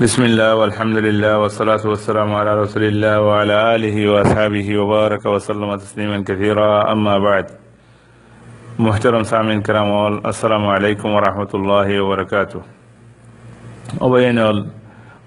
بسم 0.00 0.22
الله 0.22 0.54
والحمد 0.54 0.96
لله 0.96 1.38
والصلاة 1.38 1.84
والسلام 1.84 2.34
على 2.34 2.62
رسول 2.62 2.84
الله 2.84 3.20
وعلى 3.20 3.56
آله 3.74 3.96
وأصحابه 4.12 4.68
وبارك 4.78 5.26
وسلم 5.26 5.74
تسليما 5.76 6.24
كثيرا. 6.28 6.92
أما 6.92 7.18
بعد 7.18 7.46
محترم 8.78 9.22
سامعين 9.22 9.58
الكرام 9.58 9.90
السلام 10.26 10.64
عليكم 10.66 11.08
ورحمة 11.16 11.52
الله 11.54 11.88
وبركاته. 12.00 12.60
وبينول 14.00 14.58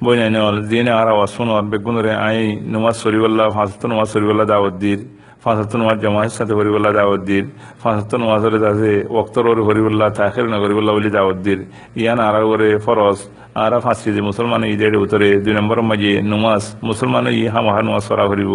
بينول 0.02 0.68
دين 0.68 0.88
أرى 0.88 1.14
وصنور 1.22 1.62
بقنر 1.62 2.06
أي 2.28 2.56
نمسري 2.56 3.18
والله 3.18 3.50
فاستن 3.50 3.92
وصري 3.92 4.26
والله 4.26 4.44
دعوة 4.44 4.68
الدين 4.68 5.00
جماعة 5.46 5.94
وجماعة 5.94 6.28
ستوري 6.28 6.70
والله 6.70 6.92
دعوة 6.92 7.16
الدين 7.16 7.46
فاستن 7.84 8.22
وصري 8.22 8.60
تاسي 8.60 9.06
وقتر 9.10 9.48
وري 9.48 9.82
والله 9.82 10.10
تأخير 10.10 10.46
نغري 10.48 10.74
والله 10.74 10.94
ولي 10.94 11.10
دعوة 11.10 11.32
الدين 11.32 11.60
يانا 11.96 12.30
أرى 12.30 12.44
وري 12.44 12.80
فروس 12.80 13.30
আরা 13.56 13.78
ফাঁসি 13.86 14.10
যে 14.16 14.22
মুসলমান 14.30 14.62
ঈদের 14.74 14.94
উত্তরে 15.04 15.30
দুই 15.44 15.54
নম্বর 15.60 15.78
মাঝে 15.90 16.14
নুমাজ 16.32 16.64
মুসলমান 16.90 17.26
ই 17.40 17.42
হামাহা 17.54 17.82
নুমাজ 17.88 18.04
সরা 18.10 18.26
হরিব 18.30 18.54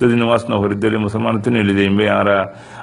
যদি 0.00 0.14
নুমাজ 0.22 0.42
ন 0.50 0.52
হরি 0.62 0.74
দিলে 0.82 0.98
মুসলমান 1.06 1.34
তিনি 1.44 1.56
নিলি 1.58 1.74
দিবে 1.78 2.06
আরা, 2.20 2.38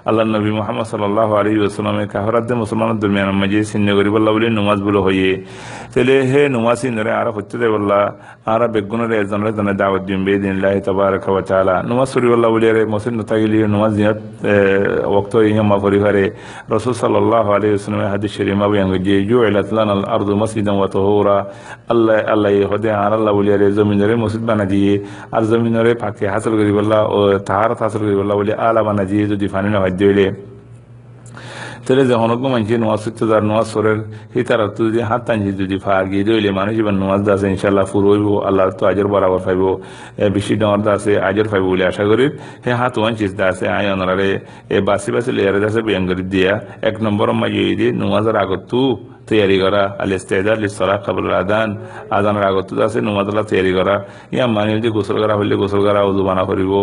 আল্লাহ 0.07 0.23
নবী 0.35 0.51
মোহাম্মদ 0.59 0.85
সাল্লাহ 0.91 1.29
আলী 1.39 1.51
আসলামে 1.69 2.03
কাহরাদ্দে 2.13 2.53
মুসলমান 2.63 2.89
দরমিয়ান 3.01 3.29
মাঝে 3.41 3.59
সিন্য 3.71 3.87
হরিবুল্লাহ 3.97 4.31
বলি 4.35 4.47
নুমাজ 4.59 4.79
বলে 4.85 4.99
হইয়ে। 5.05 5.33
তাহলে 5.93 6.15
হে 6.31 6.41
নুমাজ 6.55 6.79
ইনরে 6.87 7.11
আরা 7.19 7.31
হচ্ছে 7.37 7.55
দে 7.61 7.67
বললা 7.75 7.99
আরা 8.53 8.67
বেগুনের 8.73 9.11
এজনের 9.21 9.53
জন্য 9.57 9.69
দাওয়াত 9.81 10.01
দিবে 10.07 10.33
দিন 10.43 10.55
লাহ 10.63 10.73
তবার 10.87 11.13
খাওয়া 11.25 11.41
চালা 11.49 11.75
নুমাজ 11.89 12.07
সরিবুল্লাহ 12.13 12.49
বলি, 12.55 12.65
আরে 12.71 12.81
মসিদ 12.93 13.13
নতাগিলি 13.19 13.57
নুমাজ 13.75 13.91
দিনত 13.97 14.19
ওক্ত 15.17 15.33
ইহামা 15.49 15.77
পরিবারে 15.85 16.23
রসুল 16.73 16.93
সাল্লাহ 17.03 17.45
আলী 17.55 17.67
আসলামে 17.77 18.07
হাদিস 18.13 18.31
শরীমা 18.35 18.65
বয়ান 18.71 18.87
যে 19.05 19.15
জু 19.29 19.37
এলাতলান 19.49 19.87
আল 19.95 20.03
আর্দু 20.15 20.33
মসজিদাম 20.41 20.75
ওয়া 20.79 20.89
তহুরা। 20.95 21.37
আল্লাহ 21.92 22.16
আল্লাহ 22.26 22.50
হদে 22.72 22.90
আর 22.96 23.12
আল্লাহ 23.12 23.32
বলি 23.34 23.50
আরে 23.54 23.66
জমিনরে 23.72 24.14
মসজিদ 24.22 24.42
বানা 24.48 24.64
দিয়ে 24.64 24.92
আর 25.32 25.42
জমিনরে 25.50 25.92
ফাঁকে 25.94 26.24
হাসল 26.28 26.52
করি 26.60 26.72
বললা 26.72 26.98
ও 27.10 27.18
তাহার 27.48 27.70
হাসল 27.80 28.00
করি 28.02 28.16
বললা 28.20 28.34
বলে 28.34 28.52
আলা 28.60 28.82
বানা 28.82 29.04
দিয়ে 29.10 29.24
যদি 29.32 29.46
ফানি 29.52 29.68
না 29.74 29.78
বাধ্য 29.84 30.00
হইলে 30.08 30.26
তাহলে 31.85 32.03
যখন 32.11 32.29
মানুষ 32.53 32.69
নোয়াজ 32.83 33.01
করতে 33.05 33.23
তার 33.31 33.43
নোয়াজ 33.49 33.67
সরের 33.73 33.99
সেই 34.31 34.43
তার 34.47 34.61
যদি 34.77 34.99
হাত 35.09 35.21
টানছি, 35.27 35.51
যদি 35.61 35.75
ফা 35.85 35.95
গিয়ে 36.11 36.23
দিলে 36.27 36.49
মানুষ 36.59 36.73
এবার 36.81 36.95
নোয়াজ 37.01 37.21
দা 37.27 37.31
আছে 37.37 37.47
ইনশাল্লাহ 37.55 37.85
ফুর 37.91 38.03
হইব 38.11 38.27
আল্লাহ 38.47 38.65
তো 38.79 38.83
আজর 38.91 39.07
বরাবর 39.13 39.41
পাইব 39.45 39.63
বেশি 40.35 40.53
ডর 40.61 40.79
দা 40.85 40.91
আছে 40.97 41.11
আজর 41.29 41.45
পাইব 41.51 41.63
বলে 41.71 41.85
আশা 41.91 42.03
করি 42.09 42.25
সেই 42.63 42.73
হাত 42.81 42.93
ওয়ান 43.01 43.13
চিজ 43.19 43.31
দা 43.39 43.45
আছে 43.51 43.65
আই 43.77 43.85
অনারে 43.93 44.29
এ 44.75 44.77
বাসি 44.87 45.09
বাসি 45.13 45.31
লেয়ারে 45.37 45.59
বিয়ান 45.87 46.03
করে 46.09 46.23
দিয়া, 46.33 46.53
এক 46.89 46.95
নম্বর 47.05 47.27
মাঝে 47.41 47.63
দিয়ে 47.79 47.91
নোয়াজের 48.01 48.35
আগত 48.43 48.61
তু, 48.71 48.81
তৈয়ারি 49.27 49.57
করা, 49.63 49.83
আল 50.03 50.11
ইস্তেদার 50.17 50.57
লিসরা 50.63 50.95
কাবুল 51.05 51.27
আদান, 51.41 51.69
আদানের 52.17 52.45
আগত 52.49 52.67
আছে 52.87 52.99
নুমাদুল্লাহ 53.07 53.45
তৈয়ারি 53.51 53.71
করা 53.77 53.95
ইয়া 54.35 54.45
মানি 54.55 54.71
যদি 54.77 54.89
গোসল 54.95 55.17
করা 55.23 55.35
হইলে 55.39 55.55
গোসল 55.61 55.81
করা 55.87 55.99
অজুবানা 56.09 56.43
করিব, 56.49 56.73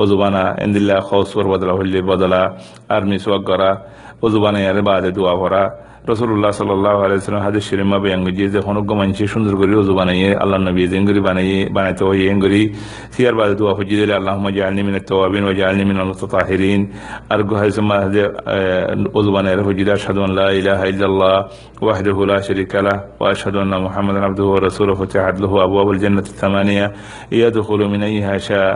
অজু 0.00 0.14
বানা 0.20 0.42
এন্দিল্লা 0.64 0.96
খসর 1.08 1.44
বদলা 1.52 1.72
হইলে 1.78 2.00
বদলা, 2.10 2.42
আর 2.94 3.02
মিসওয়াক 3.10 3.42
করা 3.50 3.70
অজু 4.25 4.37
বানাইয়ারে 4.43 4.81
বাদে 4.87 5.09
দোয়া 5.17 5.33
করা 5.41 5.63
রসুল্লাহ 6.11 6.51
সাল্লাহ 6.53 6.95
আলাইসালাম 7.05 7.43
হাদিস 7.47 7.63
শিরিমা 7.67 7.97
বেয়াঙ্গ 8.03 8.25
যে 8.37 8.45
যে 8.53 8.59
হনজ্ঞ 8.67 8.91
মানুষে 8.93 9.25
সুন্দর 9.33 9.53
করে 9.59 9.75
অজু 9.83 9.93
বানাইয়ে 9.99 10.29
আল্লাহ 10.43 10.57
নবী 10.59 10.81
জেঙ্গরি 10.93 11.21
বানাইয়ে 11.27 11.59
বানাইতে 11.75 12.01
হয় 12.07 12.21
এঙ্গরি 12.33 12.61
সিয়ার 13.13 13.35
বাদে 13.39 13.55
দোয়া 13.59 13.73
হুজি 13.77 13.95
দিলে 13.99 14.13
আল্লাহ 14.19 14.35
জালনি 14.57 14.81
মিন 14.87 14.95
তোয়াবিন 15.09 15.43
ও 15.45 15.51
জালনি 15.59 15.83
মিন 15.89 15.97
তাহিরিন 16.33 16.81
আর 17.33 17.41
গুহাইসমা 17.49 17.97
যে 18.15 18.23
অজু 19.17 19.29
বানাইয়ারে 19.35 19.63
হুজি 19.67 19.77
দিলে 19.79 19.91
আশহাদু 19.97 20.19
আল্লাহ 20.27 20.47
ইলাহা 20.61 20.85
ইল্লাল্লাহ 20.91 21.35
ওয়াহদাহু 21.83 22.21
লা 22.29 22.37
শারীকা 22.47 22.79
লাহ 22.85 22.97
ওয়া 23.19 23.27
আশহাদু 23.33 23.57
আন্না 23.63 23.77
মুহাম্মাদান 23.85 24.23
আবদুহু 24.23 24.49
ওয়া 24.51 24.61
রাসূলুহু 24.67 24.99
ফাতাহাত 25.01 25.35
লাহু 25.43 25.55
আবওয়াবুল 25.65 25.99
জান্নাতি 26.03 26.31
الثمانية 26.35 26.91
يدخل 27.33 27.81
من 27.85 28.03
أيها 28.03 28.37
شاء 28.39 28.71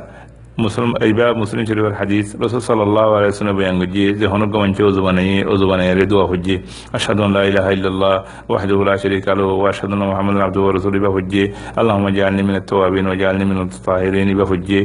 মুসলিম 0.55 0.91
এইবা 1.07 1.27
মুসলিম 1.35 1.63
শরীফের 1.69 1.95
হাদিস 2.01 2.27
রসুল 2.37 2.63
সাল্লাহ 2.63 3.09
আলাইসলাম 3.19 3.57
বয়ান 3.59 3.77
গজিয়ে 3.83 4.09
যে 4.21 4.27
হনজ্ঞ 4.33 4.55
মঞ্চে 4.63 4.83
ওজু 4.89 5.01
বানাইয়ে 5.07 5.39
ওজু 5.53 5.67
বানাইয়ে 5.71 5.95
রে 5.95 6.05
দোয়া 6.13 6.27
হজ্জে 6.31 6.57
আশহাদু 6.97 7.21
আল্লাহ 7.27 7.43
ইলাহা 7.51 7.71
ইল্লাল্লাহ 7.77 8.15
ওয়াহদাহু 8.51 8.83
লা 8.89 8.95
শারীকা 9.03 9.31
লাহু 9.39 9.53
ওয়া 9.53 9.69
আশহাদু 9.73 9.93
আন্না 9.95 10.07
মুহাম্মাদান 10.11 10.43
আবদুহু 10.47 10.65
ওয়া 10.67 10.75
রাসূলুহু 10.77 11.01
ইবা 11.03 11.11
হজ্জে 11.17 11.45
আল্লাহুম্মা 11.81 12.11
জাআলনি 12.17 12.43
মিনাত 12.49 12.65
তাওয়াবিন 12.71 13.05
ওয়া 13.07 13.17
জাআলনি 13.23 13.45
মিনাত 13.51 13.73
তাহিরিন 13.87 14.29
ইবা 14.35 14.45
হজ্জে 14.51 14.81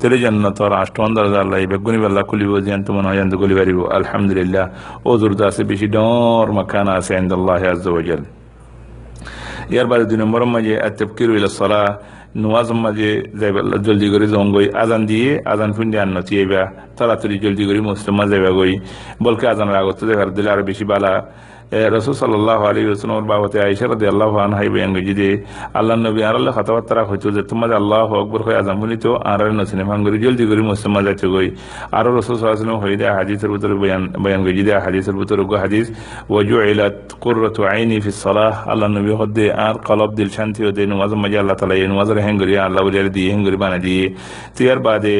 তেরে 0.00 0.16
জান্নাত 0.22 0.58
আর 0.64 0.72
আষ্টমন্দার 0.82 1.24
আল্লাহ 1.36 1.58
ইবা 1.66 1.76
গুনি 1.84 1.98
আল্লাহ 2.04 2.24
কুলিব 2.30 2.52
জিয়ান 2.64 2.80
তুমান 2.86 3.04
হায়ান 3.10 3.28
গুলি 3.42 3.54
বারিব 3.58 3.78
আলহামদুলিল্লাহ 3.98 4.64
ওজুর 5.10 5.32
দাসে 5.40 5.62
বেশি 5.70 5.86
ডর 5.96 6.46
মাকানা 6.58 6.92
আছে 6.98 7.12
ইনদাল্লাহ 7.20 7.56
আযজা 7.66 7.90
ওয়া 7.94 8.02
জাল 8.08 8.22
ইয়ার 9.72 9.86
বাদে 9.90 10.04
দুই 10.10 10.18
নম্বর 10.22 10.40
মাঝে 10.54 10.74
আত্তাবকিরু 10.88 11.32
ইলা 11.38 11.50
সালাহ 11.58 11.86
নোয়াজ 12.34 12.68
মাঝে 12.76 13.10
যাইবা 13.40 13.60
জলদি 13.86 14.06
করে 14.12 14.26
জঙ্গই 14.34 14.66
আজান 14.82 15.02
দিয়ে 15.10 15.30
আজান 15.44 15.70
ফুন্ডি 15.76 15.96
আন্ন 15.98 16.16
তিয়েবা 16.28 16.62
তাড়াতাড়ি 16.96 17.36
জলদি 17.44 17.64
করে 17.68 17.80
মুসলিমা 17.86 18.24
যাইবা 18.30 18.50
গই 18.58 18.72
বলকে 19.24 19.44
আজানের 19.52 19.76
আগত 19.82 19.98
দেখার 20.04 20.28
দিলে 20.36 20.48
আরও 20.50 20.64
বেশি 20.70 20.84
বালা 20.90 21.12
রসুল 21.96 22.14
সাল্লাহ 22.22 22.60
আলী 22.70 22.80
রসুলের 22.92 23.26
বাবতে 23.32 23.56
আইসা 23.66 23.86
রাদি 23.92 24.06
আল্লাহ 24.12 24.32
আনহাই 24.46 24.68
বয়ান 24.74 24.90
গজি 24.96 25.30
আল্লাহ 25.78 25.94
নবী 26.06 26.20
আর 26.28 26.34
আল্লাহ 26.40 26.52
কথাবার্তা 26.58 27.02
হইতো 27.10 27.28
যে 27.36 27.42
তোমার 27.50 27.70
আল্লাহ 27.80 28.08
আকবর 28.22 28.40
হয়ে 28.46 28.56
আজাম 28.60 28.76
বলি 28.82 28.96
তো 29.04 29.12
আর 29.32 29.40
নসিনে 29.58 29.84
ভাঙ্গরি, 29.90 30.16
জলদি 30.24 30.44
করে 30.50 30.62
মুসলিমা 30.70 31.00
যাইতে 31.06 31.26
গই 31.34 31.48
আরও 31.98 32.10
রসুল 32.18 32.34
সাল্লাহ 32.36 32.78
হয়ে 32.84 32.96
দেয় 33.00 33.12
হাদিসের 33.18 33.50
ভিতরে 33.54 33.74
বয়ান 33.82 34.02
বয়ান 34.22 34.40
গজি 34.46 34.62
দেয় 34.68 34.80
হাদিসের 34.86 35.16
ভিতরে 35.20 35.42
গো 35.50 35.56
হাদিস 35.64 35.86
ওজু 36.36 36.56
ইলাত 36.72 36.96
কুররতু 37.22 37.60
আইনি 37.72 37.96
ফি 38.04 38.10
সালাহ 38.26 38.54
আল্লাহ 38.72 38.86
নবী 38.96 39.12
হদে 39.20 39.46
আর 39.66 39.76
কলব, 39.88 40.10
দিল, 40.18 40.28
শান্তি 40.36 40.60
হদে 40.66 40.82
নমাজ 40.92 41.12
মাঝে 41.22 41.38
আল্লাহ 41.42 41.56
তালা 41.60 41.74
এই 41.82 41.86
নমাজের 41.92 42.18
হেঙ্গরি, 42.26 42.54
আল্লাহ 42.66 42.80
বলি 42.86 42.98
দিয়ে 43.16 43.28
হেঙ্গরি 43.34 43.56
বানা 43.62 43.78
দিয়ে। 43.86 44.04
তিয়ার 44.56 44.78
বাদে 44.86 45.14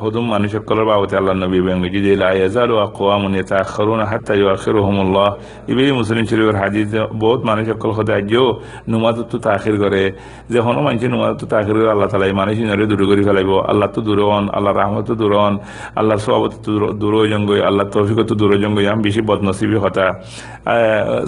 হদুম 0.00 0.24
মানুষ 0.32 0.50
সকলের 0.56 0.86
বাবতে 0.90 1.14
আল্লাহ 1.20 1.34
নবী 1.44 1.58
বয়ান 1.64 1.78
গজি 1.84 2.00
দিয়ে 2.04 2.16
লা 2.22 2.28
ইয়াজালু 2.38 2.74
আকওয়ামুন 2.86 3.32
ইয়াতাআখিরুনা 3.38 4.04
হাত্তা 4.10 4.32
ইউআখিরুহুমুল্লাহ 4.40 5.28
ইবে 5.72 5.82
মুসলিম 5.98 6.24
শরীফের 6.30 6.58
হাদিস, 6.62 6.88
বহুত 7.22 7.40
মানুষ 7.48 7.64
সকল 7.70 7.90
খোদা 7.96 8.14
আজও 8.20 8.44
নুমাজ 8.92 9.16
তো 9.30 9.36
তাখির 9.46 9.76
করে। 9.82 10.02
যে 10.52 10.58
হনো 10.66 10.80
মানুষ 10.86 11.02
নুমাজ 11.14 11.32
তো 11.40 11.44
তাখির 11.52 11.74
করে 11.78 11.90
আল্লাহ 11.94 12.08
তালা 12.12 12.26
মানুষ 12.40 12.56
নরে 12.70 12.84
দূর 12.90 13.00
করে 13.10 13.22
ফেলাইব। 13.28 13.52
আল্লাহ 13.70 13.88
তো 13.94 14.00
দূর 14.08 14.20
হন, 14.30 14.44
আল্লাহ 14.56 14.72
রহমত 14.80 15.08
দূর 15.20 15.32
হন, 15.40 15.54
আল্লাহর 15.98 16.22
সবাবত 16.26 16.54
দূর 17.02 17.14
জঙ্গই 17.32 17.60
আল্লাহ 17.68 17.84
তৌফিক 17.94 18.18
তো 18.30 18.34
দূর 18.40 18.52
জঙ্গই 18.62 18.86
আমি 18.92 19.00
বেশি 19.06 19.20
বদনসিবি 19.28 19.76
হতা 19.84 20.06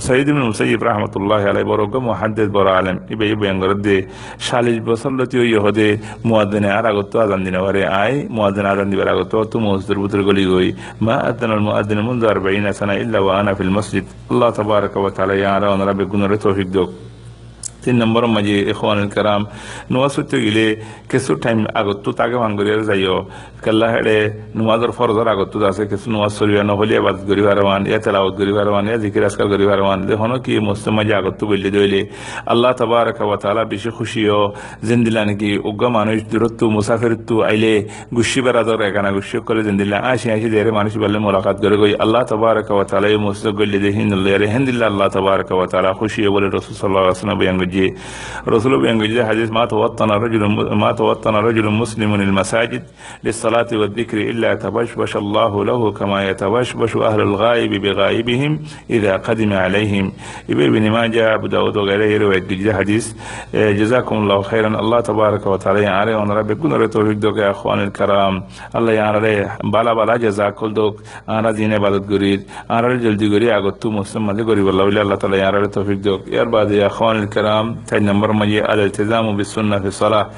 সঈদ 0.06 0.28
মুসাইব 0.48 0.80
রহমতুল্লাহ 0.88 1.42
আলাই 1.50 1.64
বড় 1.70 1.82
মহাদ্দেদ 2.08 2.48
বড় 2.56 2.68
আলেম। 2.78 2.96
ইবে 3.12 3.24
বেঙ্গর 3.42 3.72
দে 3.86 3.96
চাল্লিশ 4.46 4.78
বছর 4.86 5.12
লতি 5.18 5.36
ওই 5.42 5.52
হদে 5.64 5.88
মুয়াদ্দিনে 6.28 6.68
আর 6.78 6.84
আগত 6.90 7.12
আজান 7.24 7.40
দিনে 7.46 7.60
পারে 7.64 7.82
আই 8.02 8.14
মুয়াদ্দিন 8.36 8.66
আজান 8.72 8.86
দিবার 8.92 9.08
আগত 9.14 9.32
তো 9.52 9.56
মসজিদের 9.64 9.98
ভিতরে 10.02 10.22
গলি 10.28 10.44
গই। 10.52 10.68
মা 11.06 11.14
আদানাল 11.28 11.62
মুআদ্দিন 11.66 11.98
মুনযু 12.06 12.26
40 12.32 12.76
সানা 12.78 12.94
ইল্লা 13.02 13.18
ওয়া 13.24 13.32
আনা 13.40 13.52
ফিল 13.58 13.72
মসজিদ। 13.78 14.04
আল্লাহ 14.30 14.48
তাবারক 14.60 14.94
ওয়া 14.96 15.10
তাআলা 15.16 15.34
ইয়ারা 15.40 15.66
ওনারা 15.74 15.92
বেগুনরে 15.98 16.36
তৌফিক 16.44 16.68
দিক 16.74 16.90
তিন 17.82 17.96
নম্বর 18.02 18.22
মাঝে 18.34 18.56
এখন 18.72 18.98
কারাম 19.14 19.42
নোয়াজ 19.92 20.12
হইতে 20.18 20.36
গেলে 20.44 20.66
কিছু 21.10 21.30
টাইম 21.42 21.58
আগত 21.80 22.04
তাকে 22.18 22.36
ভাঙ্গরিয়ার 22.42 22.82
যাইও। 22.88 23.16
কেল্লা 23.64 23.86
হেড়ে 23.94 24.16
নুমাজর 24.58 24.90
ফরজর 24.98 25.26
আগত 25.34 25.52
আছে, 25.70 25.82
কিছু 25.90 26.06
নোয়াজ 26.14 26.32
চলিয়া 26.38 26.62
নহলে 26.70 26.94
আবাদ 27.02 27.16
গরি 27.28 27.42
ভারমান 27.48 27.82
ইয়া 27.90 27.98
তেলাওত 28.04 28.34
গরি 28.40 28.52
ভারমান 28.58 28.84
ইয়া 28.88 28.96
জিকির 29.02 29.24
আসকার 29.28 29.46
গরি 29.52 29.66
ভারমান 29.70 29.98
দেখনো 30.08 30.36
কি 30.44 30.52
মুসলিম 30.68 30.92
মাঝে 30.98 31.14
আগত 31.20 31.40
গলি 31.50 31.70
দইলে। 31.76 32.00
আল্লাহ 32.52 32.70
তবারক 32.80 33.18
ওয়া 33.28 33.38
তাআলা 33.42 33.62
বেশি 33.72 33.90
খুশিও 33.96 34.40
জিন্দিলা 34.88 35.22
নাকি 35.28 35.50
উগ্র 35.70 35.84
মানুষ, 35.98 36.18
দূরত্ব, 36.30 36.60
মুসাফিরত্ব 36.76 37.30
আইলে 37.50 37.72
গুসি 38.16 38.40
বেড়াদর, 38.44 38.78
একানা 38.88 39.10
গুসি 39.16 39.36
করে 39.48 39.60
জিন্দিলা 39.68 39.96
আসি 40.10 40.26
আসি 40.34 40.48
দেরে 40.54 40.70
মানুষ 40.78 40.92
বললে 41.02 41.18
মোলাকাত 41.26 41.56
করে 41.62 41.76
গই 41.82 41.92
আল্লাহ 42.04 42.22
তবারক 42.30 42.68
ওয়া 42.76 42.86
তাআলা 42.90 43.06
এই 43.12 43.18
মুসলিম 43.26 43.52
গলি 43.58 43.78
দে 43.84 43.90
হিন্দুল্লাহ 43.98 44.32
হিন্দিল্লা 44.54 44.86
আল্লাহ 44.92 45.08
তবারক 45.16 45.50
ওয়া 45.58 45.68
তাআলা 45.72 45.90
খুশিও 46.00 46.30
বলে 46.34 46.46
রাসূল 46.56 46.74
সাল্লাল্লাহু 46.80 47.06
আলাইহি 47.06 47.18
ওয়াসাল্লাম 47.18 47.69
جي 47.70 47.94
رسول 48.48 48.72
بينقل 48.82 49.14
جاء 49.14 49.26
حديث 49.30 49.50
ما 49.50 49.64
توطن 49.64 50.10
رجل 50.10 50.42
ما 50.82 50.92
توطن 50.92 51.34
رجل 51.34 51.66
مسلم 51.82 52.14
المساجد 52.14 52.82
للصلاة 53.24 53.70
والذكر 53.72 54.18
إلا 54.30 54.54
تبشبش 54.54 55.12
الله 55.16 55.52
له 55.64 55.80
كما 55.92 56.18
يتبشبش 56.30 56.92
أهل 56.96 57.20
الغائب 57.20 57.72
بغائبهم 57.82 58.52
إذا 58.90 59.12
قدم 59.16 59.52
عليهم. 59.52 60.12
إبي 60.50 60.66
بن 60.70 60.90
ماجه 60.90 61.34
أبو 61.34 61.46
داود 61.46 61.76
وغيره 61.76 62.26
وينقل 62.28 62.72
حديث 62.78 63.06
إيه، 63.54 63.70
جزاكم 63.80 64.16
الله 64.22 64.38
خيرا. 64.50 64.70
الله 64.82 65.00
تبارك 65.10 65.46
وتعالى 65.46 65.80
يعني 65.82 66.12
أن 66.22 66.30
ربي 66.38 66.54
كن 66.54 66.90
توفيق 66.94 67.18
دوك 67.24 67.36
يا 67.44 67.50
أخوان 67.50 67.80
الكرام. 67.88 68.34
الله 68.76 68.92
يعني 68.92 69.18
بلا 69.72 69.92
بلا 69.98 70.16
جزاك 70.24 70.54
كل 70.60 70.70
دوك. 70.74 70.96
أنا 71.28 71.50
دين 71.50 71.72
عبادت 71.72 72.04
قريد. 72.12 72.40
أنا 72.70 72.86
رجل 72.92 73.16
دي 73.20 73.26
قريد 73.34 73.48
أقول 73.48 73.74
تو 73.82 73.88
مسلم 73.90 74.22
ما 74.26 74.32
دي 74.32 74.42
قريد 74.42 74.66
الله 74.68 75.14
تعالى 75.20 75.36
يعني 75.42 75.56
ربي 75.56 75.68
توفيق 75.76 75.98
دوك 76.06 76.22
يا 76.80 76.86
أخوان 76.92 77.16
الكرام. 77.24 77.59
تاني 77.87 78.05
نمبر 78.05 78.31
مجي 78.33 78.59
الالتزام 78.73 79.37
بالسنة 79.37 79.79
في 79.79 79.87
الصلاة 79.87 80.29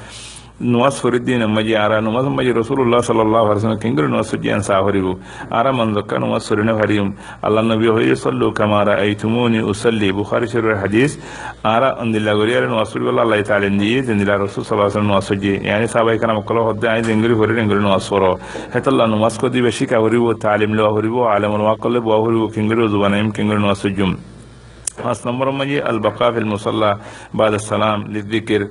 nuwas 0.60 0.98
furidina 1.00 1.46
maji 1.48 1.76
ara 1.76 2.00
nuwas 2.00 2.26
maji 2.26 2.52
rasulullah 2.52 2.98
sallallahu 2.98 3.46
alaihi 3.46 3.54
wasallam 3.62 3.78
kingir 3.78 4.08
nuwas 4.10 4.26
sujiyan 4.30 4.58
sa 4.62 4.82
horibu 4.82 5.20
ara 5.50 5.72
man 5.72 5.94
zakka 5.94 6.18
nuwas 6.18 6.42
surina 6.50 6.74
hariyum 6.74 7.14
allah 7.42 7.62
nabi 7.62 7.86
ho 7.86 8.00
yusallu 8.02 8.50
kama 8.52 8.82
ra'aytumuni 8.84 9.62
usalli 9.62 10.10
bukhari 10.12 10.48
shir 10.50 10.74
hadis 10.82 11.14
ara 11.62 11.94
andilla 12.02 12.34
goriyare 12.34 12.66
nuwas 12.66 12.90
suri 12.90 13.06
wala 13.06 13.22
allah 13.22 13.38
ta'ala 13.42 13.70
ndi 13.70 14.02
ndilla 14.02 14.34
rasul 14.34 14.64
sallallahu 14.66 14.90
alaihi 14.90 14.98
wasallam 14.98 15.06
nuwas 15.06 15.26
suji 15.30 15.60
yani 15.62 15.86
sabai 15.88 16.18
kana 16.18 16.34
makalo 16.34 16.64
hodde 16.64 16.90
ay 16.90 17.02
dengiri 17.02 17.34
hori 17.34 17.54
dengiri 17.54 17.78
nuwas 17.78 18.02
soro 18.02 18.40
hetalla 18.74 19.06
nuwas 19.06 19.38
ko 19.38 19.46
dibe 19.48 19.70
shika 19.70 20.02
horibu 20.02 20.34
ta'lim 20.34 20.74
lo 20.74 20.90
horibu 20.90 21.22
alamul 21.28 21.70
waqal 21.70 22.00
bo 22.02 22.18
horibu 22.18 22.50
kingir 22.50 22.82
zubanayim 22.90 23.30
kingir 23.30 23.62
nuwas 23.62 23.78
sujum 23.78 24.18
خاص 24.18 24.18
نمبر 24.18 24.18
مجي 24.18 24.31
পাঁচ 25.01 25.17
নম্বর 25.27 25.47
মাঝে 25.59 25.77
আল 25.89 25.97
বকাফিল 26.05 26.47
মুসল্লা, 26.53 26.91
বাদ 27.39 27.53
সালাম 27.71 27.99
লিদিকের 28.13 28.63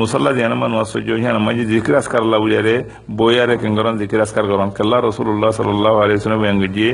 মুসল্লা 0.00 0.30
জানামান 0.40 0.72
ওয়াসুজান 0.76 1.36
মাঝে 1.46 1.64
জিকিরাস 1.72 2.06
কারলা 2.12 2.36
বুঝারে 2.42 2.74
বইয়ারে 3.18 3.54
কিংগরন 3.62 3.94
জিকির 4.00 4.20
আসকার 4.24 4.46
গরন 4.50 4.68
কাল্লা 4.76 4.96
রসুল্লাহ 5.08 5.50
সাল্লাহ 5.60 5.94
আলিয়াল্লাম 6.04 6.40
ব্যাঙ্গিয়ে 6.44 6.92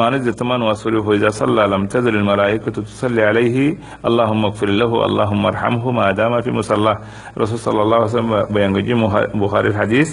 মানুষ 0.00 0.20
যেতমান 0.26 0.60
ওয়াসুরি 0.66 0.98
হয়ে 1.06 1.18
যা 1.24 1.30
সাল্লাহ 1.40 1.62
আলম 1.68 1.82
তাজুল 1.92 2.18
মালাইক 2.30 2.64
তুসাল্লি 2.74 3.22
আলাইহি 3.30 3.64
আল্লাহ 4.08 4.28
মকফুল্লাহ 4.44 4.92
আল্লাহ 5.08 5.30
মারহাম 5.44 5.72
হামহু 5.72 5.88
মাদামা 5.98 6.36
আফি 6.40 6.50
মুসল্লাহ। 6.60 6.96
রসুল 7.42 7.58
সাল্লাহ 7.68 7.98
আসলাম 8.06 8.28
ব্যাঙ্গিয়ে 8.54 8.96
বুহারের 9.40 9.74
হাদিস 9.80 10.08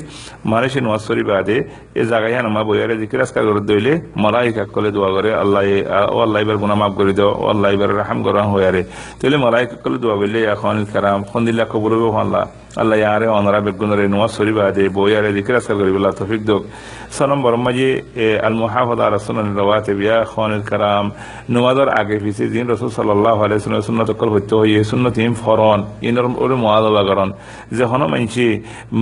মানুষের 0.51 0.81
নোয়াসুরি 0.86 1.24
বাদে, 1.30 1.57
এ 2.00 2.04
জায়গায় 2.12 2.33
নামা 2.48 2.62
বইয়ারে 2.68 2.95
জিকির 3.01 3.21
আসকার 3.25 3.44
করে 3.48 3.62
দইলে, 3.71 3.94
মালাইক 4.24 4.56
কাকলে 4.57 4.89
দোয়া 4.95 5.10
করে, 5.16 5.30
আল্লাহ 5.44 5.63
ও 6.16 6.18
আল্লাহ 6.25 6.39
এবার 6.45 6.57
গুনা 6.62 6.75
মাফ 6.81 6.94
করে 7.00 7.13
দেওয়া 7.19 7.33
আল্লাহ 7.59 7.71
এবার 7.75 7.91
রাহাম 8.01 8.19
করা 8.25 8.41
হয়ারে 8.51 8.81
তেলে 9.19 9.38
মালাইকা 9.44 9.75
কল 9.83 9.94
দোয়া 10.01 10.15
বললে 10.21 10.39
এখন 10.53 10.77
কারাম, 10.94 11.19
খন্দিল্লা 11.29 11.65
কবর 11.71 11.94
আল্লাহ। 12.23 12.44
আল্লাহ 12.81 12.97
ইয়ারে 13.03 13.27
অনরা 13.38 13.59
বেগুনরে 13.65 14.06
নোয়া 14.13 14.27
সরিবা 14.35 14.63
দে 14.75 14.83
বইয়ারে 14.95 15.29
দিকর 15.38 15.56
আসার 15.59 15.75
করি 15.79 15.91
বল্লাহ 15.95 16.11
তফিক 16.19 16.41
দোক। 16.50 16.61
সনম 17.17 17.39
বরমাজি 17.44 17.89
আল 18.47 18.56
মুহাফাদা 18.61 19.06
রাসুল 19.15 19.38
বিয়া 20.00 20.17
খন 20.31 20.51
কারাম 20.69 21.06
নুমাদর 21.53 21.88
আগে 22.00 22.17
পিছে 22.23 22.45
দিন 22.53 22.65
রসুল 22.73 22.89
সাল্লাহ 23.00 23.38
আলাইহি 23.45 23.61
সুন্নত 23.89 24.11
কল 24.19 24.29
হইয়ে 24.61 24.81
সুন্নত 24.91 25.17
ফরন 25.44 25.79
ইনর 26.07 26.25
ওরে 26.44 26.57
যে 27.77 27.83
হন 27.91 28.01
মানছি, 28.13 28.47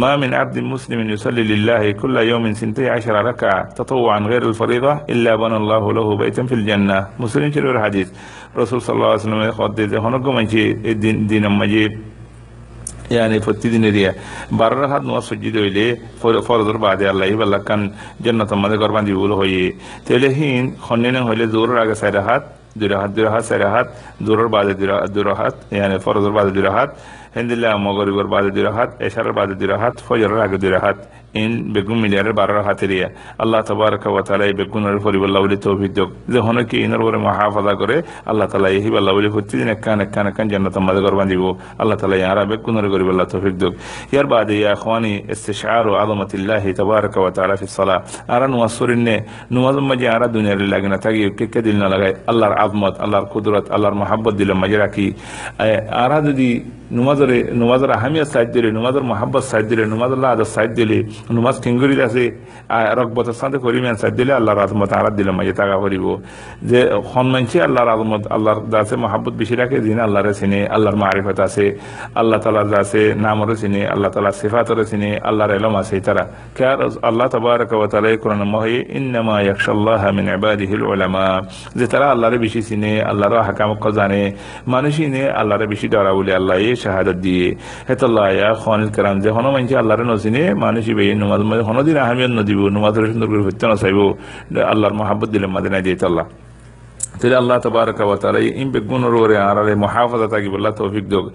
মা 0.02 0.12
মিন 0.22 0.32
আবদিন 0.42 0.66
মুসলিমিন 0.74 1.08
ইউসাল্লি 1.14 1.44
লিল্লাহি 1.52 1.90
কুল্লা 2.00 2.22
ইয়াউমিন 2.28 2.54
সিনতাই 2.60 2.88
আশারা 2.96 3.22
রাকা 3.30 3.54
তাতাওয়ান 3.78 4.24
গায়র 4.30 4.44
আল 4.50 4.56
ফরিদা 4.62 4.92
ইল্লা 5.14 5.32
বানাল্লাহু 5.42 5.88
লাহু 5.98 6.12
বাইতান 6.22 6.46
ফিল 6.50 6.64
জান্নাহ। 6.70 7.02
মুসলিম 7.22 7.50
শরীফের 7.54 7.80
হাদিস। 7.86 8.08
রসুল 8.62 8.80
সাল্লাহ 8.88 9.10
আসলামের 9.16 9.54
হদ 9.58 9.72
দিয়ে 9.78 10.66
এই 10.90 10.96
দিন 11.04 11.16
দিন 11.30 11.44
মাঝে 11.60 11.84
ইয়ানি 13.14 13.38
প্রতিদিনের 13.46 13.96
ইয়ে। 14.02 14.12
হাত 14.92 15.04
নোয়া 15.08 15.22
সজ্জিত 15.30 15.56
হইলে 15.64 15.86
ফরজর 16.48 16.78
বাদে 16.86 17.06
আল্লাহ 17.12 17.28
আল্লাহ 17.46 17.62
কান 17.70 17.82
জন্য 18.26 18.40
তোমাদের 18.52 18.78
গর্বান 18.84 19.04
দিবল 19.10 19.32
হইয়ে। 19.40 19.66
তাহলে 20.06 20.28
হিন 20.40 20.64
হইলে 21.28 21.46
জোরের 21.54 21.78
আগে 21.84 21.96
চাইরা 22.02 22.22
হাত 22.28 22.44
দুরা 22.80 22.98
হাত 23.02 23.10
দুরা 23.16 23.30
হাত 23.34 23.44
চাইরা 23.50 23.68
হাত 23.74 23.88
দূরের 24.26 24.50
বাদে 24.56 24.74
দুরা 25.16 25.34
হাত 25.40 25.56
ইয়ানি 25.76 25.98
ফরজর 26.06 26.34
বাদে 26.38 26.52
দুরা 26.58 26.72
হাত 26.78 26.90
হিন্দিল্লা 27.36 27.70
মগরিবর 27.86 28.28
বাদে 28.34 28.50
দুরা 28.58 28.72
হাত 28.78 28.90
এশারের 29.08 29.34
বাদে 29.38 29.56
দুরা 29.62 29.78
হাত 29.82 29.96
ফজরের 30.08 30.40
আগে 30.46 30.58
দুরা 30.64 30.80
হাত 30.86 30.98
begun 31.76 31.98
miliyar 32.02 32.34
barar 32.34 32.64
hateriya 32.64 33.12
allah 33.38 33.64
tabaraka 33.64 34.10
wa 34.10 34.22
taala 34.28 34.54
begun 34.54 34.86
ar 34.86 35.00
fori 35.00 35.20
balla 35.20 35.40
wali 35.42 35.58
tawfiq 35.58 35.94
dog 35.94 36.10
je 36.28 36.40
hono 36.40 36.64
ki 36.70 36.78
inar 36.86 37.02
wore 37.02 37.18
muhafaza 37.18 37.74
করে 37.82 37.98
আল্লাহ 38.26 38.48
তাআলা 38.52 38.70
এই 38.70 38.90
বalla 38.96 39.12
wali 39.18 39.30
প্রতিদিন 39.30 39.70
কান 39.86 40.00
কান 40.14 40.28
কান 40.38 40.46
জান্নাত 40.52 40.78
মাদে 40.88 41.02
করবান 41.06 41.28
দিব 41.32 41.44
আল্লাহ 41.82 41.98
তাআলা 42.02 42.18
ইয়ারা 42.22 42.44
বেগুন 42.52 42.78
আর 42.80 42.86
করি 42.94 43.04
বalla 43.10 43.26
তৌফিক 43.32 43.56
দগ 43.62 43.74
ইয়ার 44.14 44.28
বাদে 44.32 44.54
ইয়া 44.62 44.72
ইখওয়ানি 44.76 45.14
ইস্তিশআর 45.34 45.86
আযমাতিল্লাহ 46.04 46.64
তাবারাকা 46.80 47.18
ওয়া 47.24 47.32
তাআলা 47.36 47.56
ফি 47.60 47.66
সালাহ। 47.80 48.00
আরা 48.36 48.46
নুয়াসরিনে 48.54 49.16
নুমাজ 49.56 49.76
মাজি 49.90 50.06
আরা 50.16 50.28
দুনিয়ার 50.36 50.60
লাগে 50.74 50.90
না 50.94 50.98
থাকি, 51.04 51.22
কে 51.38 51.46
কে 51.54 51.60
দিল 51.66 51.76
না 51.84 51.88
লাগায়? 51.94 52.16
আল্লাহর 52.32 52.56
আযমত 52.64 52.94
আল্লাহর 53.04 53.28
কুদরত, 53.34 53.66
আল্লাহর 53.76 53.98
মহব্বত 54.02 54.34
দিলে 54.40 54.54
মাজি 54.62 54.78
রাখি। 54.84 55.08
আরা 56.04 56.18
যদি 56.28 56.50
নুমাজরে, 56.98 57.38
নুমাজের 57.62 57.92
আহমিয়ত 57.98 58.28
সাইড 58.34 58.48
দিলে, 58.56 58.70
নুমাজের 58.78 59.06
মহাব্বত 59.12 59.44
সাইড 59.52 59.66
দিলে 59.72 59.84
নুমাজুল্লাহ 59.94 60.30
আদর 60.36 60.50
সাইড 60.56 60.72
দিলে 60.80 61.00
নুমাজ 61.36 61.56
কিঙ্গুরি 61.64 61.96
আছে 62.08 62.24
রকবতের 63.00 63.38
সাথে 63.42 63.58
করিমেন 63.66 63.96
সাইড 64.02 64.14
দিলে 64.20 64.34
আল্লাহর 64.40 64.60
আজমত 64.66 64.92
আরাত 65.00 65.14
দিলে 65.20 65.32
মাঝে 65.40 65.54
টাকা 65.62 65.76
করিব। 65.84 66.06
যে 66.70 66.80
হন 67.12 67.28
মানছি 67.34 67.58
আল্লাহর 67.68 67.90
আজমত, 67.96 68.24
আল্লাহর 68.36 68.60
আছে 68.84 68.96
মহাব্বত 69.04 69.34
বেশি 69.42 69.56
রাখে 69.62 69.78
দিন 69.86 69.98
আল্লাহরে 70.08 70.34
চিনে, 70.40 70.62
আল্লাহর 70.76 70.98
মারিফত 71.04 71.40
আছে, 71.48 71.66
আল্লাহ 72.20 72.38
তালার 72.44 72.68
আছে 72.84 73.02
নামরে 73.26 73.56
চিনে, 73.62 73.82
আল্লাহ 73.94 74.10
তালার 74.16 74.36
সিফাতরে 74.42 74.84
চিনে, 74.92 75.12
আল্লাহর 75.30 75.52
এলম 75.58 75.74
আছে 75.82 75.96
তারা। 76.08 76.24
কে 76.58 76.64
আল্লাহ 77.10 77.28
তবারক 77.34 77.72
তাআলা 77.92 78.10
কোরআন 78.24 78.44
মহি, 78.54 78.78
ইন্নামা 79.00 79.36
ইয়াখশাল্লাহ 79.46 80.02
মিন 80.18 80.28
ইবাদিহিল 80.38 80.84
উলামা। 80.92 81.26
যে 81.78 81.86
তারা 81.92 82.08
আল্লাহরে 82.14 82.38
বেশি 82.46 82.62
চিনে, 82.68 82.92
আল্লাহর 83.12 83.44
হাকাম 83.48 83.70
জানে, 83.98 84.22
মানুষই 84.74 85.08
নে 85.14 85.24
আল্লাহরে 85.40 85.66
বেশি 85.74 85.88
ডরা 85.94 86.12
বলে 86.18 86.32
আল্লাহ 86.40 86.58
শাহাদত 86.84 87.18
দিয়ে। 87.26 87.48
হেতাল্লাহ 87.90 88.26
খানিল 88.64 88.92
কারাম, 88.96 89.16
যে 89.24 89.30
হন 89.36 89.46
মানছি 89.56 89.74
আল্লাহরে 89.82 90.06
নচিনে 90.12 90.44
মানুষ 90.66 90.86
বে 91.07 91.07
নমাজ 91.23 91.41
হনদিন 91.69 91.97
আহমিয়ত 92.05 92.33
নদিব 92.39 92.61
নমাজের 92.77 93.05
সুন্দর 93.11 93.29
করে 93.31 93.43
হত্যা 93.49 93.67
নচাইব 93.71 93.99
আল্লাহর 94.73 94.95
মহাব্বত 95.01 95.29
দিলে 95.35 95.47
মাদিনা 95.57 95.79
দিয়ে 95.87 95.97
আল্লাহ 96.11 96.27
تلي 97.21 97.39
الله 97.39 97.59
تبارك 97.59 98.01
وتعالى 98.01 98.63
إن 98.63 98.71
بيكون 98.73 99.05
روري 99.07 99.37
على 99.39 99.75
محافظة 99.75 100.27
تجيب 100.27 100.55
الله 100.55 100.71
توفيق 100.71 101.05
دوغ 101.05 101.27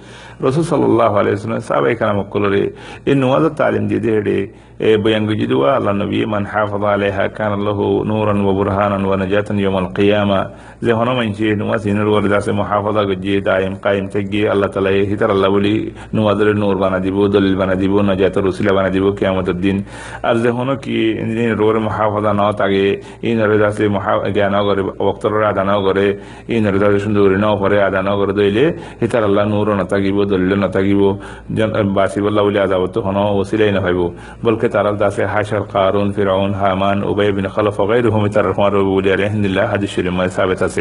رسول 0.43 0.63
صلى 0.65 0.85
الله 0.85 1.11
عليه 1.17 1.31
وسلم 1.31 1.59
سابع 1.59 1.93
كلام 1.93 2.21
كله 2.23 2.71
إنه 3.07 3.37
هذا 3.37 3.47
التعليم 3.47 3.87
دي 3.87 3.97
دي 3.99 4.51
بيان 4.82 5.26
جدوا 5.26 5.78
الله 5.78 5.92
نبي 5.92 6.26
من 6.26 6.42
حافظ 6.46 6.84
عليها 6.84 7.26
كان 7.26 7.52
له 7.64 7.78
نورا 8.04 8.34
وبرهانا 8.42 8.98
ونجاة 9.08 9.44
يوم 9.50 9.76
القيامة 9.78 10.50
زي 10.82 10.92
هنا 10.92 11.12
من 11.14 11.34
شيء 11.34 11.54
نواسي 11.54 11.92
نور 11.92 12.08
ورداس 12.08 12.48
محافظة 12.48 13.14
جي 13.14 13.40
دائم 13.40 13.74
قائم 13.84 14.06
تجي 14.06 14.52
الله 14.52 14.66
تعالى 14.66 15.14
هتر 15.14 15.30
الله 15.32 15.48
ولي 15.48 15.92
نوادر 16.14 16.50
النور 16.50 16.74
بنا 16.82 16.98
ديبو 16.98 17.26
دليل 17.26 17.54
بنا 17.54 17.74
ديبو 17.74 18.02
نجاة 18.02 18.32
الرسول 18.36 18.66
بنا 18.76 18.88
ديبو 18.88 19.10
قيامة 19.20 19.46
الدين 19.54 19.84
أرزي 20.24 20.50
هنا 20.50 20.74
كي 20.74 21.22
إن 21.22 21.54
محافظة 21.86 22.32
نوات 22.32 22.60
أجي 22.60 23.00
إن 23.24 23.40
ورداس 23.40 23.80
محافظة 23.80 24.28
جانا 24.28 24.58
غري 24.66 24.82
وقت 24.98 25.26
رور 25.26 25.44
عدنا 25.44 25.74
غري 25.74 26.08
إن 26.50 26.66
ورداس 26.66 27.02
شندوري 27.02 27.36
نو 27.36 27.56
فري 27.56 27.80
عدنا 27.86 28.10
غري 28.10 28.74
هتر 29.02 29.24
الله 29.28 29.44
نور 29.44 29.68
نتاجيبو 29.80 30.22
دليل 30.24 30.60
نتاجيبو 30.60 31.10
جن 31.50 31.70
باسي 31.94 32.20
والله 32.20 32.42
ولي 32.42 32.58
عذابته 32.60 33.00
هنا 33.10 33.30
وسيلة 33.30 33.70
نفايبو 33.70 34.06
بل 34.44 34.54
طرف 34.72 35.02
دفعه 35.02 35.26
حشر 35.26 35.58
قارون 35.58 36.12
فرعون 36.12 36.54
هامان 36.54 37.04
ابی 37.04 37.32
بن 37.32 37.48
خلف 37.48 37.80
و 37.80 37.86
غیرهم 37.86 38.28
طرف 38.28 38.58
ما 38.58 38.68
رو 38.68 38.84
بوده 38.84 39.12
علیه 39.12 39.30
الله 39.30 39.66
حدیث 39.66 39.90
شریف 39.90 40.26
ثابت 40.26 40.62
است. 40.62 40.80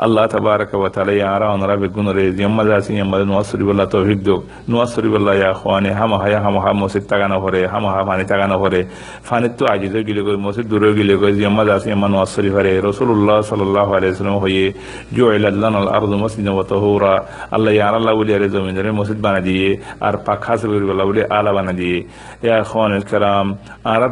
الله 0.00 0.26
تبارک 0.26 0.74
و 0.74 0.88
تعالی 0.88 1.22
آران 1.22 1.68
را 1.68 1.76
به 1.76 1.88
گون 1.88 2.08
ریز 2.16 2.40
یم 2.40 2.50
مدرسی 2.50 2.94
یم 2.94 3.06
مدن 3.06 3.24
نواصری 3.24 3.64
بالله 3.64 3.86
توفیق 3.86 4.18
دو. 4.18 4.42
نواصری 4.68 5.08
بالله 5.08 5.36
یا 5.38 5.50
اخوانی 5.50 5.88
هم 5.88 6.14
حیا 6.14 6.40
هم 6.40 6.56
هم 6.56 6.76
مسجد 6.76 7.06
تگا 7.06 7.26
نهوره 7.26 7.68
هم 7.68 7.84
هم 7.84 8.04
فانی 8.04 8.24
تگا 8.24 8.46
نهوره 8.46 8.86
فانی 9.22 9.48
تو 9.48 9.66
عجیزه 9.66 10.02
گیله 10.02 10.22
گوی 10.22 10.36
مسجد 10.36 10.68
دوره 10.68 10.92
گیله 10.92 11.16
گوی 11.16 11.42
یم 11.42 11.52
مدرسی 11.52 11.90
یم 11.90 12.04
نواصری 12.04 12.50
فره 12.50 12.80
رسول 12.80 13.10
الله 13.10 13.42
صلی 13.42 13.60
الله 13.60 13.96
علیه 13.96 14.10
وسلم 14.10 14.34
هوی 14.34 14.74
جعل 15.16 15.44
لنا 15.50 15.78
الارض 15.78 16.08
مسجدا 16.08 16.56
و 16.56 16.62
طهورا. 16.62 17.22
الله 17.52 17.74
یا 17.74 17.94
الله 17.94 18.12
ولی 18.12 18.34
علیه 18.34 18.48
زمین 18.48 18.90
مسجد 18.90 19.20
بنا 19.20 19.40
دیه 19.40 19.78
ار 20.02 20.16
پاک 20.16 20.44
حسب 20.44 20.68
ولی 20.68 20.90
الله 20.90 21.04
ولی 21.04 21.22
اعلی 21.30 21.52
بنا 21.52 21.72
دیه 21.72 22.04
یا 22.42 22.56
اخوان 22.56 22.92
الکرام 22.92 23.23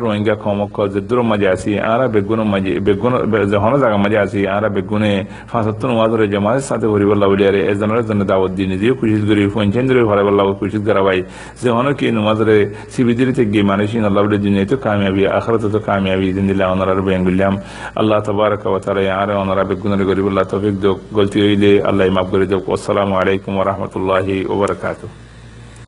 rohingya 0.02 0.36
komo 0.36 0.66
ko 0.68 0.88
je 0.88 1.00
duro 1.00 1.22
maji 1.22 1.46
asi 1.46 1.78
ara 1.78 2.08
beguno 2.08 2.44
maji 2.44 2.80
beguno 2.80 3.16
je 3.50 3.56
hono 3.56 3.76
jaga 3.78 3.98
maji 3.98 4.16
asi 4.16 4.46
ara 4.46 4.68
begune 4.70 5.26
fasatun 5.52 5.90
wadore 6.00 6.26
jamaat 6.28 6.60
সাথে 6.62 6.86
হরি 6.92 7.06
বল্লা 7.10 7.26
বলিয়ারে 7.32 7.60
এ 7.70 7.72
জনের 7.80 8.04
জন্য 8.08 8.22
দাওয়াত 8.30 8.52
দিয়ে 8.58 8.92
কুশিস 8.98 9.22
করি 9.28 9.42
পঞ্চান 9.54 9.84
ধরে 9.88 10.00
হরে 10.10 10.22
বল্লা 10.28 10.42
কুশিস 10.60 10.82
করাবাই 10.88 11.18
যে 11.62 11.68
হনো 11.76 11.90
কি 11.98 12.06
নমাজরে 12.18 12.56
সিবিদিরিতে 12.94 13.42
গিয়ে 13.52 13.64
মানুষ 13.70 13.90
আল্লাহ 14.08 14.20
বলে 14.26 14.38
দুনিয়া 14.44 14.64
তো 14.70 14.76
কামিয়াবি 14.84 15.22
আখরাতে 15.38 15.68
তো 15.74 15.78
কামিয়াবি 15.88 16.26
দিনদিল্লাহ 16.36 16.66
ওনার 16.74 17.00
বেঙ্গ 17.06 17.24
বললাম 17.28 17.52
আল্লাহ 18.00 18.18
তবারক 18.26 18.62
ওয়া 18.66 18.80
তাআলা 18.84 19.02
আরে 19.22 19.32
ওনারা 19.42 19.62
বেগুনের 19.70 20.02
গরিব 20.08 20.26
আল্লাহ 20.30 20.44
তৌফিক 20.52 20.74
দো 20.84 20.90
গলতি 21.16 21.38
হইলে 21.44 21.70
আল্লাহ 21.88 22.04
মাফ 22.16 22.26
করে 22.32 22.46
দো 22.52 22.56
আসসালামু 22.74 23.14
আলাইকুম 23.20 23.52
রাহমাতুল্লাহি 23.70 24.36
ওয়া 24.48 24.58
বারাকাতুহু 24.60 25.21